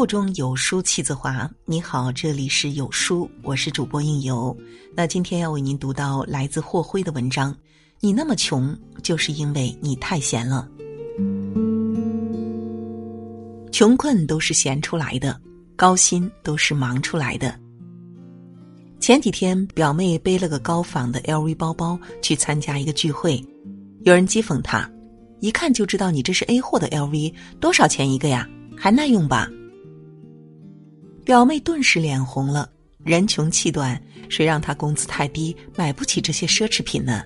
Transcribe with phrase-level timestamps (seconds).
[0.00, 1.46] 腹中有书气自华。
[1.66, 4.56] 你好，这里是有书，我是主播应由。
[4.96, 7.54] 那今天要为您读到来自霍辉的文章。
[8.00, 10.66] 你那么穷，就是因为你太闲了。
[13.70, 15.38] 穷困都是闲出来的，
[15.76, 17.54] 高薪都是忙出来的。
[19.00, 23.38] 前几天，表妹背了个高仿的 LV 包包去参加一个聚会，
[24.04, 24.90] 有人讥讽她
[25.40, 28.48] ：“一看就知道你这是 A 货的 LV，多少钱一个呀？
[28.74, 29.46] 还耐用吧？”
[31.24, 32.68] 表妹顿时脸红了，
[33.04, 37.22] 人穷气短，谁让她工资太低，买不起这些奢侈品呢？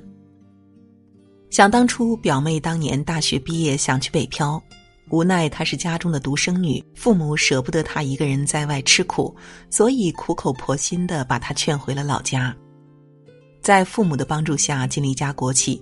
[1.51, 4.61] 想当初，表妹当年大学毕业想去北漂，
[5.11, 9.35] 无奈她是家中的独生女，父母舍不得她一个人在外吃苦，
[9.71, 12.55] 所以苦口婆心的把她劝回了老家。
[13.63, 15.81] 在父母的帮助下，进了一家国企，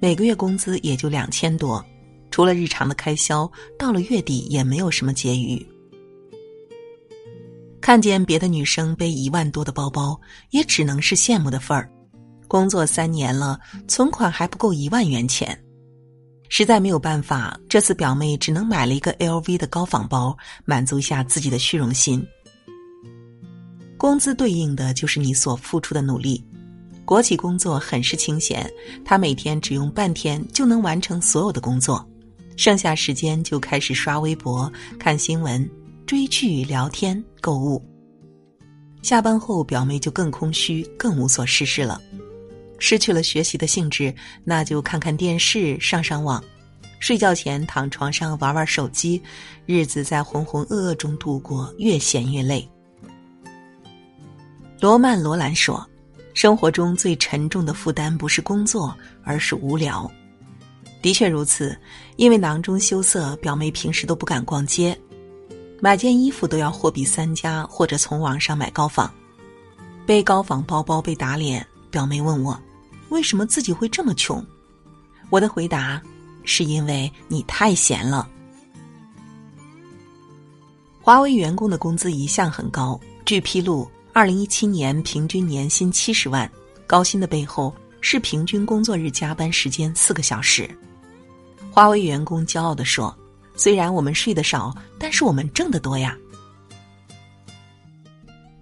[0.00, 1.82] 每个月工资也就两千多，
[2.30, 5.64] 除了日常的开销，到了月底也没有什么结余。
[7.82, 10.18] 看见别的女生背一万多的包包，
[10.50, 11.90] 也只能是羡慕的份儿。
[12.46, 15.58] 工作三年了，存款还不够一万元钱，
[16.48, 17.58] 实在没有办法。
[17.68, 22.24] 这次表妹只能买了一个 LV 的高仿包，满足一下自己的虚荣心。
[23.98, 26.42] 工资对应的就是你所付出的努力。
[27.04, 28.70] 国企工作很是清闲，
[29.04, 32.08] 她每天只用半天就能完成所有的工作，
[32.56, 35.68] 剩下时间就开始刷微博、看新闻。
[36.06, 37.82] 追剧、聊天、购物。
[39.02, 42.00] 下班后，表妹就更空虚，更无所事事了，
[42.78, 46.42] 失去了学习的兴致，那就看看电视、上上网，
[47.00, 49.20] 睡觉前躺床上玩玩手机，
[49.66, 52.68] 日子在浑浑噩噩中度过，越闲越累。
[54.80, 55.84] 罗曼·罗兰说
[56.34, 60.10] ：“生活中最沉重的负担不是工作，而是无聊。”
[61.02, 61.76] 的确如此，
[62.16, 64.96] 因为囊中羞涩，表妹平时都不敢逛街。
[65.84, 69.10] 买件衣服都要货比三家，或者从网上买高仿，
[70.06, 71.66] 背高仿包包被打脸。
[71.90, 72.56] 表妹问我，
[73.08, 74.46] 为什么自己会这么穷？
[75.28, 76.00] 我的回答
[76.44, 78.28] 是因为你太闲了。
[81.00, 86.48] 华为员工的工资一向很高，据披露，二零一七年平均年薪七十万。
[86.86, 90.70] 高薪的背后是平均工作日加班时间四个小时。
[91.72, 93.12] 华为员工骄傲地说。
[93.54, 96.16] 虽然我们睡得少，但是我们挣得多呀。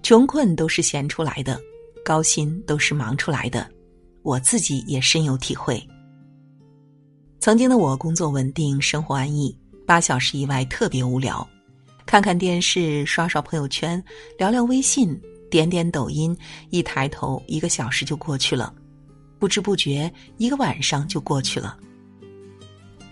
[0.03, 1.61] 穷困都是闲出来的，
[2.05, 3.71] 高薪都是忙出来的，
[4.23, 5.81] 我自己也深有体会。
[7.39, 9.57] 曾经的我工作稳定，生活安逸，
[9.87, 11.49] 八小时以外特别无聊，
[12.05, 14.03] 看看电视，刷刷朋友圈，
[14.37, 15.19] 聊聊微信，
[15.51, 16.37] 点点抖音，
[16.71, 18.75] 一抬头一个小时就过去了，
[19.39, 21.79] 不知不觉一个晚上就过去了。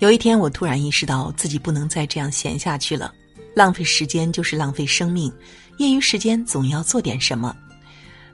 [0.01, 3.13] 有一天，我突然意识到自己不能再这样闲下去了，
[3.53, 5.33] 浪费时间就是浪费生命，
[5.79, 7.57] 业余时间总要做点什么。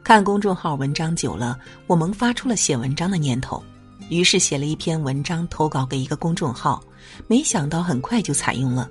[0.03, 3.65] 看公众号文章久了，我萌发出了写文章的念头，
[4.11, 6.85] 于是写了一篇文章投稿给一个公众号，
[7.27, 8.91] 没想到很快就采用了，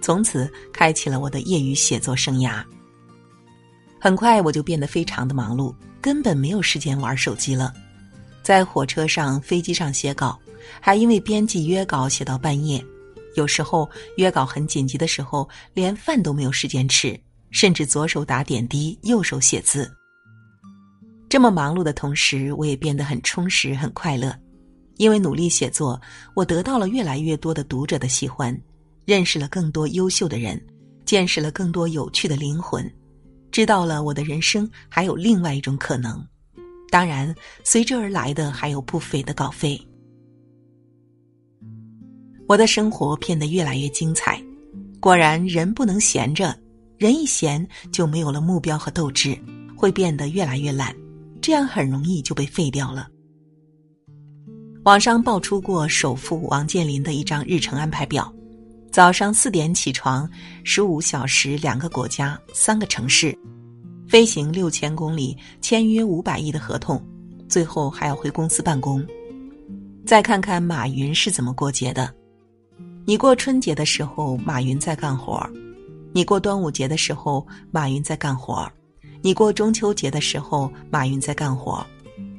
[0.00, 2.64] 从此开启了我的业余写作生涯。
[4.00, 7.74] 很快我就变得非常的忙碌，根本没有时间玩手机了，
[8.42, 10.40] 在火车上、飞机上写稿。
[10.80, 12.84] 还因为编辑约稿写到半夜，
[13.34, 17.18] 有时候约稿很紧急的时候，连饭都没有时间吃，
[17.50, 19.90] 甚至左手打点滴，右手写字。
[21.28, 24.34] 这么忙碌的同时，我也变得很充实、很快乐。
[24.96, 26.00] 因为努力写作，
[26.34, 28.58] 我得到了越来越多的读者的喜欢，
[29.04, 30.58] 认识了更多优秀的人，
[31.04, 32.90] 见识了更多有趣的灵魂，
[33.50, 36.26] 知道了我的人生还有另外一种可能。
[36.88, 39.78] 当然，随之而来的还有不菲的稿费。
[42.48, 44.40] 我的生活变得越来越精彩，
[45.00, 46.56] 果然人不能闲着，
[46.96, 49.36] 人一闲就没有了目标和斗志，
[49.76, 50.94] 会变得越来越懒，
[51.40, 53.08] 这样很容易就被废掉了。
[54.84, 58.32] 网上爆出过首富王健林的一张日程安排表：
[58.92, 60.30] 早上四点起床，
[60.62, 63.36] 十五小时两个国家三个城市，
[64.08, 67.04] 飞行六千公里，签约五百亿的合同，
[67.48, 69.04] 最后还要回公司办公。
[70.06, 72.14] 再看看马云是怎么过节的。
[73.08, 75.40] 你过春节的时候，马云在干活；
[76.12, 78.68] 你过端午节的时候，马云在干活；
[79.22, 81.86] 你过中秋节的时候，马云在干活。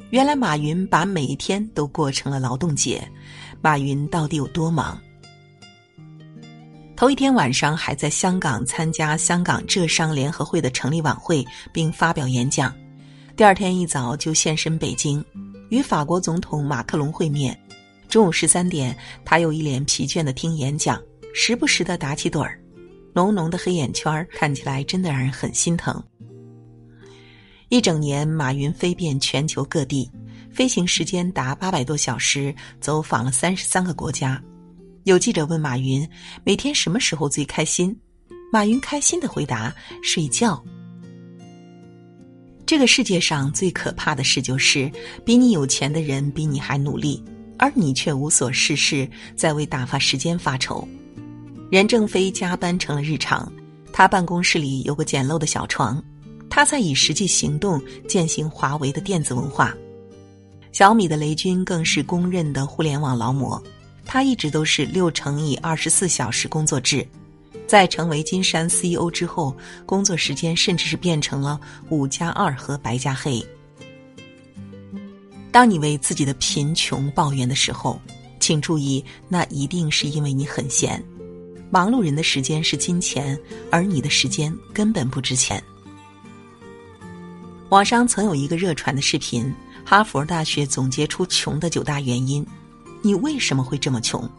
[0.09, 3.01] 原来马云把每一天都过成了劳动节，
[3.61, 4.99] 马云到底有多忙？
[6.97, 12.69] 头一天晚上还在香港参加香港浙商联合会的成立晚会，并发表演讲；
[13.37, 15.23] 第二天一早就现身北京，
[15.69, 17.57] 与法国总统马克龙会面。
[18.07, 21.01] 中午十三点，他又一脸疲倦的听演讲，
[21.33, 22.59] 时不时的打起盹儿。
[23.13, 26.01] 浓浓的黑眼圈看起来真的让人很心疼。
[27.69, 30.09] 一整年，马云飞遍全球各地，
[30.51, 34.41] 飞行时间达八百多小时，走访了三十三个国家。
[35.03, 36.07] 有记者问马云
[36.45, 37.97] ：“每天什么时候最开心？”
[38.53, 40.63] 马云开心的回答：“睡觉。”
[42.65, 44.89] 这个世界上最可怕的事就是，
[45.25, 47.23] 比你有钱的人比你还努力，
[47.57, 50.87] 而你却无所事事，在为打发时间发愁。
[51.69, 53.51] 任正非加班成了日常，
[53.91, 56.01] 他办公室里有个简陋的小床。
[56.49, 59.75] 他在以实际行动践行华为的电子文化，
[60.71, 63.61] 小米的雷军更是公认的互联网劳模。
[64.05, 67.05] 他一直都是六乘以二十四小时工作制，
[67.67, 69.55] 在成为金山 CEO 之后，
[69.85, 73.45] 工作时间甚至是变成了五加二和白加黑。
[75.57, 77.99] 当你为自己的贫穷抱怨的时候，
[78.39, 81.03] 请注意，那一定是因为你很闲。
[81.71, 83.35] 忙碌人的时间是金钱，
[83.71, 85.59] 而你的时间根本不值钱。
[87.69, 89.51] 网上曾有一个热传的视频，
[89.83, 92.45] 哈佛大学总结出穷的九大原因。
[93.01, 94.29] 你为什么会这么穷？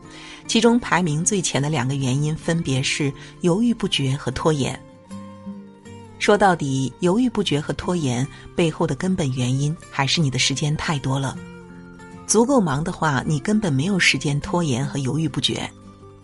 [0.47, 4.81] 其中排名最前的两个原因分别是犹豫不决和拖延。
[6.19, 8.27] 说到底，犹豫不决和拖延
[8.57, 11.37] 背后的根本原因还是你的时间太多了。
[12.27, 15.69] 足够忙的话，你根本没有时间拖延和犹豫不决。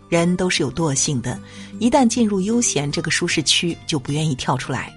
[0.08, 1.40] 人都是有惰性的，
[1.78, 4.92] 一旦进入悠闲这个舒适区，就不愿意跳出来。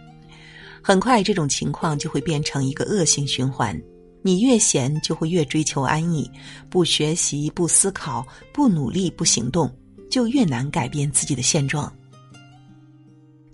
[0.82, 3.80] 很快，这种情况就会变成一个恶性循环。
[4.22, 6.30] 你越闲，就会越追求安逸，
[6.70, 9.74] 不学习、不思考、不努力、不行动，
[10.12, 11.92] 就越难改变自己的现状。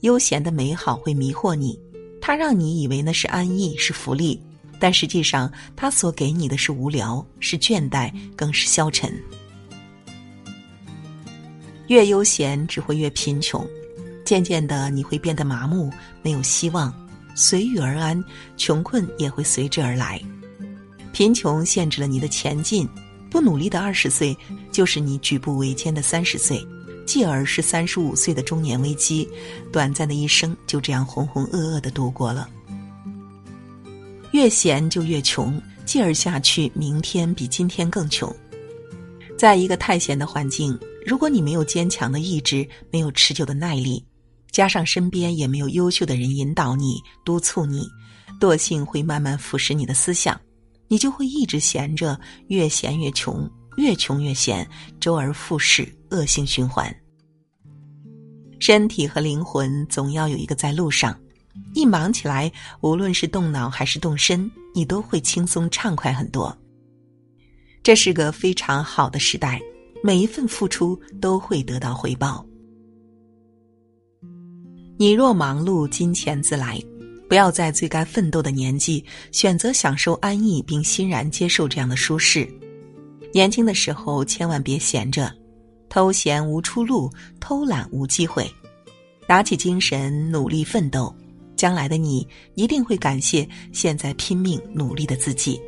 [0.04, 1.80] 悠闲的美好会迷惑你，
[2.20, 4.38] 它让你以为那是安逸、是福利，
[4.78, 9.10] 但实际上，它所给你的是无聊、是倦怠，更是消沉。
[11.88, 13.66] 越悠闲，只会越贫穷，
[14.26, 15.90] 渐渐的，你会变得麻木，
[16.22, 16.94] 没有希望。
[17.34, 18.22] 随遇而安，
[18.58, 20.22] 穷困也会随之而来。
[21.14, 22.86] 贫穷限制了你的前进，
[23.32, 24.38] 不努力的二十岁
[24.70, 26.62] 就是你举步维艰的三十岁，
[27.06, 29.28] 继而是三十五岁的中年危机。
[29.72, 32.50] 短暂的一生就这样浑浑噩噩的度过了。
[34.32, 38.34] 越闲就越穷，继而下去，明天比今天更穷。
[39.38, 44.04] 在一个太闲的环境，如果你没有坚强的意志，没有持久的耐力。
[44.52, 47.88] 加上身边也没有优秀的人引导你、督促你，
[48.40, 50.40] 惰性会慢慢腐蚀你的思想，
[50.88, 54.68] 你就会一直闲着，越闲越穷，越穷越闲，
[55.00, 56.94] 周而复始，恶性循环。
[58.60, 61.20] 身体和灵魂总要有一个在路上，
[61.74, 66.58] 一忙起来，无论是动脑还是动身，你都会轻松畅快很多。
[67.81, 69.62] 这是个非常好的时代，
[70.02, 72.46] 每一份付出都会得到回报。
[74.98, 76.81] 你若忙碌，金钱自来。
[77.28, 82.48] 不要在最该奋斗的年纪选择享受安逸，并欣然接受这样的舒适。
[83.34, 85.34] 年轻的时候千万别闲着，
[85.90, 87.10] 偷闲无出路，
[87.40, 88.48] 偷懒无机会。
[89.28, 91.12] 打起精神，努力奋斗，
[91.56, 95.60] 将来的你一定会感谢现在拼命努力的自己。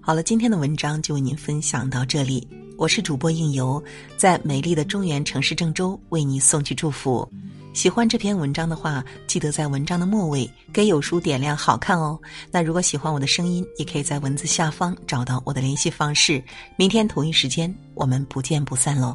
[0.00, 2.46] 好了，今天的文章就为您分享到这里。
[2.78, 3.82] 我是主播应由，
[4.16, 7.28] 在美丽的中原城市郑州为你送去祝福。
[7.76, 12.18] 喜欢这篇文章的话，记得在文章的末尾给有书点亮好看哦。
[12.50, 16.42] 那如果喜欢我的声音，也可以在文字下方找到我的联系方式。
[16.76, 19.14] 明天同一时间，我们不见不散喽。